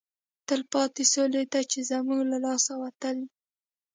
[0.47, 3.25] تلپاتې سولې ته چې زموږ له لاسه وتلی